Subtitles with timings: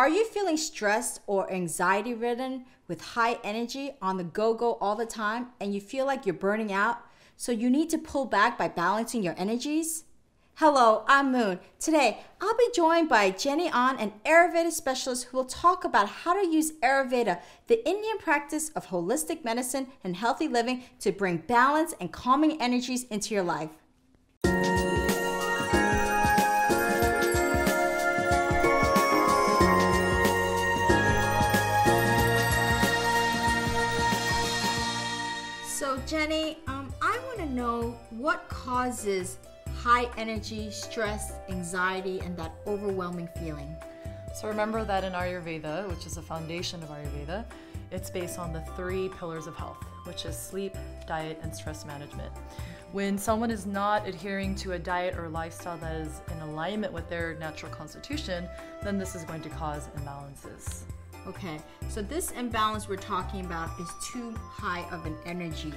[0.00, 4.96] Are you feeling stressed or anxiety ridden with high energy on the go go all
[4.96, 7.04] the time and you feel like you're burning out?
[7.36, 10.04] So you need to pull back by balancing your energies?
[10.54, 11.60] Hello, I'm Moon.
[11.78, 16.32] Today, I'll be joined by Jenny Ahn, an Ayurveda specialist who will talk about how
[16.32, 21.92] to use Ayurveda, the Indian practice of holistic medicine and healthy living, to bring balance
[22.00, 23.68] and calming energies into your life.
[35.80, 39.38] So, Jenny, um, I want to know what causes
[39.78, 43.74] high energy, stress, anxiety, and that overwhelming feeling.
[44.34, 47.46] So remember that in Ayurveda, which is the foundation of Ayurveda,
[47.90, 50.76] it's based on the three pillars of health, which is sleep,
[51.08, 52.30] diet, and stress management.
[52.92, 57.08] When someone is not adhering to a diet or lifestyle that is in alignment with
[57.08, 58.46] their natural constitution,
[58.82, 60.82] then this is going to cause imbalances.
[61.26, 65.72] Okay, so this imbalance we're talking about is too high of an energy.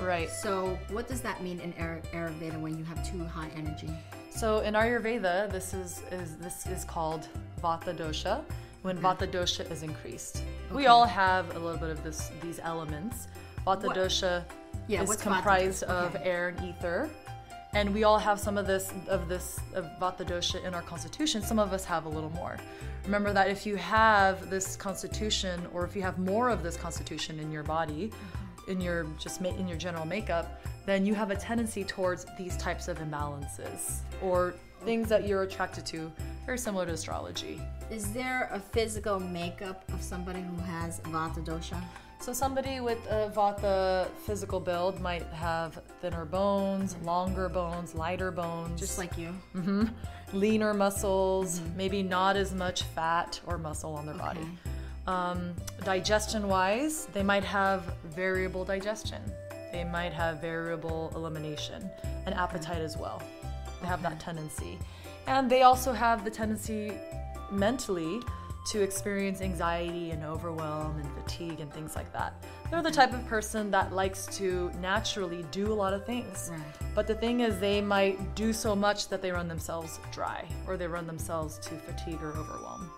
[0.00, 0.28] Right.
[0.30, 3.90] So, what does that mean in Ayurveda when you have too high energy?
[4.30, 7.26] So in Ayurveda, this is, is this is called
[7.62, 8.42] Vata dosha.
[8.82, 13.28] When Vata dosha is increased, we all have a little bit of this these elements.
[13.66, 14.44] Vata What- dosha
[14.88, 16.24] Yeah, is comprised of Okay.
[16.24, 17.08] air and ether,
[17.76, 21.42] and we all have some of this of this of Vata dosha in our constitution.
[21.42, 22.56] Some of us have a little more.
[23.04, 27.38] Remember that if you have this constitution, or if you have more of this constitution
[27.38, 28.72] in your body, Mm-hmm.
[28.72, 30.46] in your just in your general makeup,
[30.86, 35.84] then you have a tendency towards these types of imbalances or things that you're attracted
[35.86, 36.10] to,
[36.46, 37.60] very similar to astrology.
[37.90, 41.80] Is there a physical makeup of somebody who has Vata dosha?
[42.26, 48.80] So somebody with a Vata physical build might have thinner bones, longer bones, lighter bones,
[48.80, 49.32] Just like you.
[49.54, 49.84] Mm-hmm.
[50.32, 54.44] leaner muscles, maybe not as much fat or muscle on their body.
[55.06, 59.22] Um, digestion wise, they might have variable digestion.
[59.70, 61.88] They might have variable elimination
[62.24, 63.22] and appetite as well.
[63.80, 64.80] They have that tendency.
[65.28, 66.92] And they also have the tendency
[67.52, 68.20] mentally
[68.66, 72.34] to experience anxiety and overwhelm and fatigue and things like that.
[72.70, 76.50] They're the type of person that likes to naturally do a lot of things.
[76.52, 76.60] Right.
[76.94, 80.76] But the thing is, they might do so much that they run themselves dry or
[80.76, 82.90] they run themselves to fatigue or overwhelm.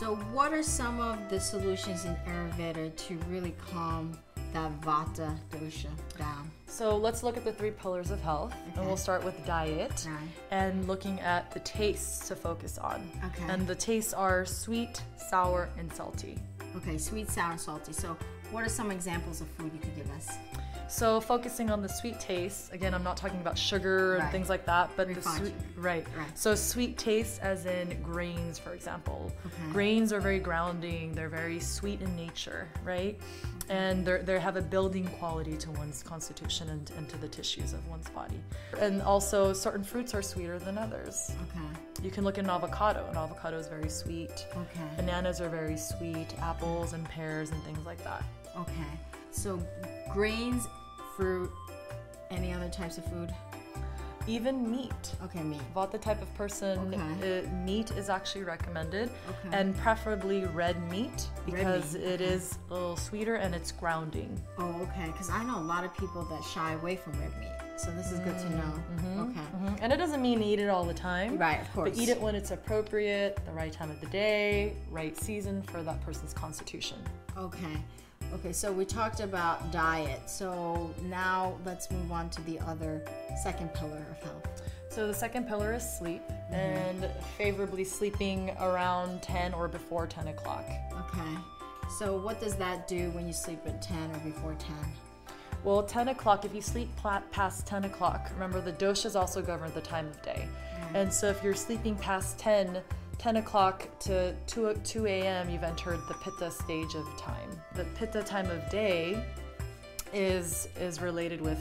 [0.00, 4.18] So, what are some of the solutions in Ayurveda to really calm
[4.54, 6.50] that Vata dosha down?
[6.66, 10.28] So let's look at the three pillars of health, and we'll start with diet Right.
[10.50, 13.08] and looking at the tastes to focus on.
[13.26, 13.44] Okay.
[13.52, 16.38] And the tastes are sweet, sour, and salty.
[16.76, 17.92] Okay, sweet, sour, and salty.
[17.92, 18.16] So,
[18.50, 20.28] what are some examples of food you could give us?
[20.88, 24.32] So focusing on the sweet taste, again, I'm not talking about sugar and Right.
[24.32, 26.06] things like that, but the sweet, right.
[26.16, 26.38] Right.
[26.38, 29.32] So sweet taste, as in grains, for example.
[29.46, 29.72] Okay.
[29.72, 31.12] Grains are very grounding.
[31.12, 33.18] They're very sweet in nature, right?
[33.70, 37.72] And they they have a building quality to one's constitution and, and to the tissues
[37.72, 38.40] of one's body.
[38.78, 41.32] And also, certain fruits are sweeter than others.
[41.48, 43.06] Okay, You can look at an avocado.
[43.10, 44.46] An avocado is very sweet.
[44.54, 46.28] okay, Bananas are very sweet.
[46.40, 48.22] Apples and pears and things like that.
[48.56, 48.92] okay.
[49.34, 49.60] So,
[50.12, 50.68] grains,
[51.16, 51.50] fruit,
[52.30, 53.34] any other types of food?
[54.26, 54.92] Even meat.
[55.24, 55.60] Okay, meat.
[55.92, 57.40] the type of person, Okay.
[57.44, 59.56] uh, meat is actually recommended, Okay.
[59.58, 62.24] and preferably red meat because meat, it okay.
[62.32, 64.40] is a little sweeter and it's grounding.
[64.56, 65.06] Oh, okay.
[65.06, 67.50] Because I know a lot of people that shy away from red meat.
[67.76, 68.72] So, this is good to know.
[69.24, 69.40] Okay.
[69.58, 69.78] Mhm.
[69.82, 71.36] And it doesn't mean eat it all the time.
[71.36, 71.90] Right, of course.
[71.90, 75.82] But eat it when it's appropriate, the right time of the day, right season for
[75.82, 76.98] that person's constitution.
[77.36, 77.82] Okay.
[78.34, 80.28] Okay, so we talked about diet.
[80.28, 83.02] So now let's move on to the other
[83.42, 84.62] second pillar of health.
[84.88, 86.22] So the second pillar is sleep,
[86.52, 86.54] Mm-hmm.
[86.54, 90.64] and favorably sleeping around 10 or before 10 o'clock.
[90.92, 91.36] Okay.
[91.98, 94.74] So what does that do when you sleep at 10 or before 10?
[95.64, 96.90] Well, 10 o'clock, if you sleep
[97.32, 100.46] past 10 o'clock, remember the doshas also govern the time of day.
[100.92, 102.82] And so if you're sleeping past 10,
[103.18, 107.50] 10 o'clock to 2, o- 2 a.m., you've entered the pitta stage of time.
[107.74, 109.24] The pitta time of day
[110.12, 111.58] is is related with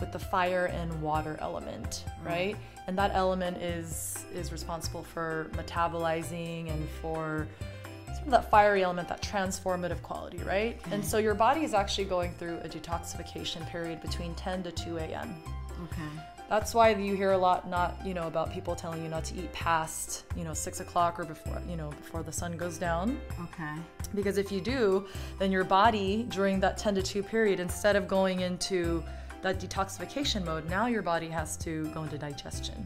[0.00, 2.26] with the fire and water element, mm.
[2.26, 2.56] right?
[2.86, 7.46] And that element is is responsible for metabolizing and for
[8.06, 10.82] sort of that fiery element, that transformative quality, right?
[10.84, 10.92] Mm.
[10.92, 14.96] And so your body is actually going through a detoxification period between 10 to 2
[14.98, 15.34] a.m.
[15.84, 16.02] Okay.
[16.50, 19.36] That's why you hear a lot not, you know, about people telling you not to
[19.36, 23.20] eat past, you know, six o'clock or before, you know, before the sun goes down.
[23.44, 23.72] Okay.
[24.16, 25.06] Because if you do,
[25.38, 29.00] then your body during that 10 to 2 period, instead of going into
[29.42, 32.84] that detoxification mode, now your body has to go into digestion.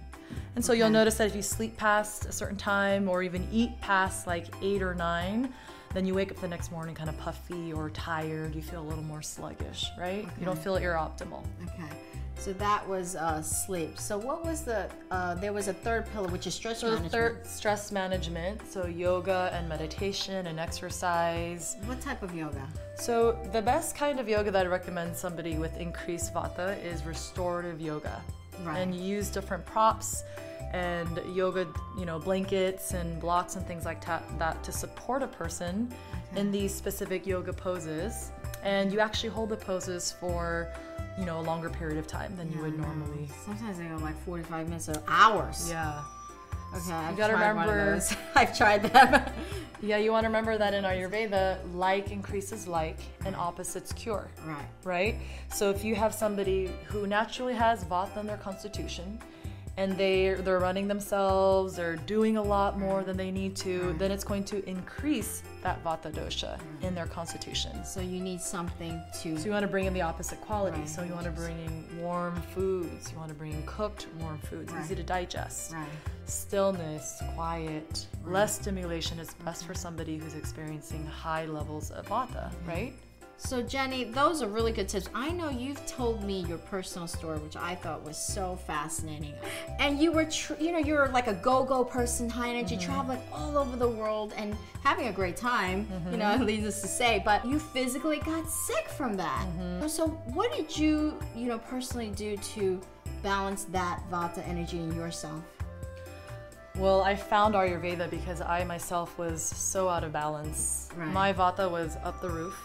[0.56, 3.81] And so you'll notice that if you sleep past a certain time or even eat
[3.81, 5.55] past like eight or nine,
[5.94, 8.55] then you wake up the next morning kind of puffy or tired.
[8.55, 10.26] You feel a little more sluggish, right?
[10.38, 11.44] You don't feel you're optimal.
[11.62, 11.88] Okay.
[12.37, 13.96] So that was uh, sleep.
[13.99, 14.91] So what was the?
[15.11, 17.12] Uh, there was a third pillar, which is stress So management.
[17.12, 18.61] third, stress management.
[18.70, 21.76] So yoga and meditation and exercise.
[21.87, 22.67] What type of yoga?
[22.96, 27.81] So the best kind of yoga that I recommend somebody with increased vata is restorative
[27.81, 28.20] yoga.
[28.62, 28.79] Right.
[28.79, 30.25] And you use different props
[30.73, 31.67] and yoga,
[31.97, 35.93] you know, blankets and blocks and things like that, that to support a person
[36.37, 38.33] in these specific yoga poses.
[38.62, 40.73] And you actually hold the poses for,
[41.19, 43.29] you know, a longer period of time than you would normally.
[43.45, 45.69] Sometimes they go like 45 minutes or hours.
[45.71, 46.03] Yeah.
[46.76, 46.93] Okay.
[46.93, 48.17] I've gotta tried one of remember-.
[48.35, 49.23] I've tried them.
[49.82, 54.29] Yeah, you want to remember that in Ayurveda, like increases like and opposites cure.
[54.47, 54.65] right.
[54.82, 55.17] right?
[55.53, 59.19] So if you have somebody who naturally has vata in their constitution
[59.76, 64.11] and they they're running themselves or doing a lot more than they need to, then
[64.11, 67.85] it's going to increase that vata dosha in their constitution.
[67.85, 69.38] So you need something to.
[69.38, 70.79] So you want to bring in the opposite quality.
[70.79, 70.88] Right.
[70.88, 73.11] So you want to bring in warm foods.
[73.11, 75.73] You want to bring in cooked warm foods, easy to digest.
[75.73, 75.87] Right.
[76.27, 82.94] Stillness, quiet, less stimulation is best for somebody who's experiencing high levels of vata, right?
[83.36, 85.08] So Jenny, those are really good tips.
[85.14, 89.34] I know you've told me your personal story, which I thought was so fascinating.
[89.78, 92.84] And you were, tr- you know, you're like a go-go person, high energy, mm-hmm.
[92.84, 95.86] traveling all over the world and having a great time.
[95.90, 96.19] You mm-hmm.
[96.19, 99.46] know, needless to say, but you physically got sick from that.
[99.58, 99.88] Mm-hmm.
[99.88, 102.81] So what did you, you know, personally do to
[103.22, 105.42] balance that vata energy in yourself?
[106.76, 110.88] Well, I found Ayurveda because I myself was so out of balance.
[110.96, 111.08] Right.
[111.08, 112.56] My vata was up the roof.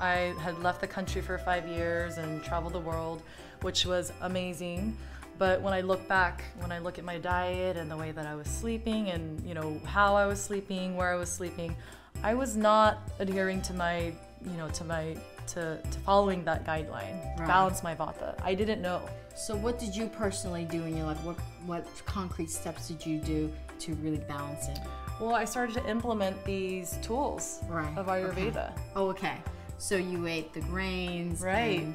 [0.00, 3.22] I had left the country for five years and traveled the world,
[3.62, 4.96] which was amazing.
[5.38, 8.26] But when I look back, when I look at my diet and the way that
[8.26, 11.76] I was sleeping and, you know, how I was sleeping, where I was sleeping,
[12.24, 14.12] I was not adhering to my,
[14.44, 15.16] you know, to my
[15.48, 17.46] to, to following that guideline, Right.
[17.46, 18.34] balance my vata.
[18.42, 19.08] I didn't know.
[19.34, 21.22] So what did you personally do in your life?
[21.24, 21.36] What
[21.66, 23.50] what concrete steps did you do
[23.80, 24.78] to really balance it?
[25.20, 28.22] Well, I started to implement these tools Right, of okay.
[28.22, 28.72] Ayurveda.
[28.94, 29.36] Oh, okay.
[29.78, 31.80] So you ate the grains, Right.
[31.80, 31.94] and,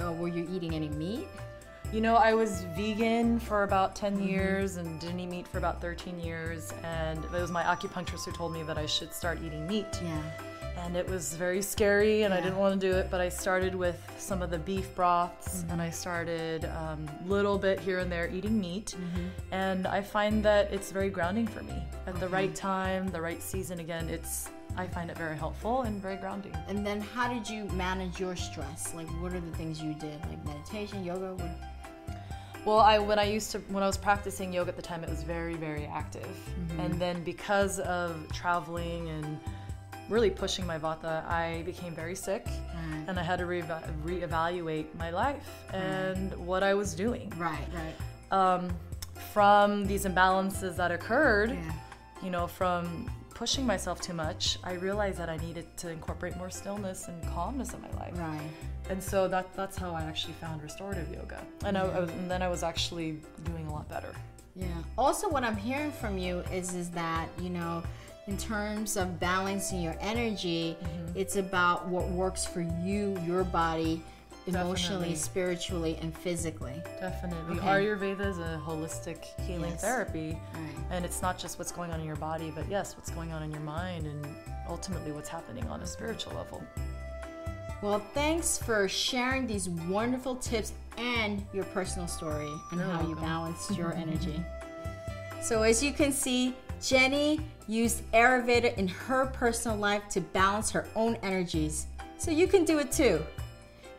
[0.00, 1.26] uh, were you eating any meat?
[1.92, 4.26] You know, I was vegan for about 10 Mm-hmm.
[4.28, 6.72] years and didn't eat meat for about 13 years.
[6.82, 9.86] And it was my acupuncturist who told me that I should start eating meat.
[10.02, 10.22] Yeah.
[10.76, 13.74] And it was very scary and I didn't want to do it, but I started
[13.74, 15.70] with some of the beef broths Mm-hmm.
[15.72, 18.94] and I started a um, little bit here and there eating meat.
[18.98, 19.26] Mm-hmm.
[19.54, 21.82] And I find that it's very grounding for me.
[22.06, 26.00] At the right time, the right season, again, it's I find it very helpful and
[26.00, 26.56] very grounding.
[26.66, 28.94] And then how did you manage your stress?
[28.94, 30.18] Like, what are the things you did?
[30.30, 31.34] Like meditation, yoga?
[31.34, 31.50] What?
[32.64, 35.10] Well, I when I used to when I was practicing yoga at the time, it
[35.10, 36.80] was very very active, Mm-hmm.
[36.80, 39.38] and then because of traveling and
[40.08, 43.04] really pushing my vata, I became very sick, Right.
[43.08, 43.62] and I had to re-
[44.04, 47.32] reevaluate my life and what I was doing.
[47.36, 47.94] Right, right.
[48.30, 48.68] Um,
[49.32, 51.72] from these imbalances that occurred, Yeah.
[52.22, 56.50] you know, from pushing myself too much, I realized that I needed to incorporate more
[56.50, 58.12] stillness and calmness in my life.
[58.18, 58.40] Right.
[58.90, 62.30] And so that that's how I actually found restorative yoga, and, I, I was, and
[62.30, 64.12] then I was actually doing a lot better.
[64.54, 64.66] Yeah.
[64.98, 67.82] Also, what I'm hearing from you is is that you know,
[68.26, 71.18] in terms of balancing your energy, Mm-hmm.
[71.18, 74.02] it's about what works for you, your body,
[74.46, 75.14] emotionally, Definitely.
[75.16, 76.82] spiritually, and physically.
[77.00, 77.58] Definitely.
[77.58, 77.66] Okay.
[77.66, 79.80] Ayurveda is a holistic healing Yes.
[79.82, 80.36] therapy.
[80.54, 80.62] Right.
[80.90, 83.42] And it's not just what's going on in your body, but yes, what's going on
[83.42, 84.26] in your mind and
[84.68, 86.62] ultimately what's happening on a spiritual level.
[87.82, 93.16] Well, thanks for sharing these wonderful tips and your personal story and You're how you
[93.16, 94.40] balanced your energy.
[95.40, 100.87] So, as you can see, Jenny used Ayurveda in her personal life to balance her
[100.95, 101.87] own energies.
[102.17, 103.23] So, you can do it too.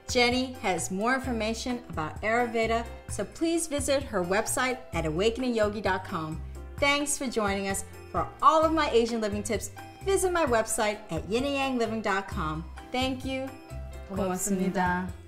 [0.08, 6.40] Jenny has more information about Ayurveda, so please visit her website at awakeningyogi.com.
[6.78, 7.84] Thanks for joining us.
[8.10, 9.70] For all of my Asian living tips,
[10.04, 12.64] visit my website at yinyangliving.com.
[12.90, 13.48] Thank you.
[14.08, 14.16] 고맙습니다.
[14.16, 15.21] 고맙습니다.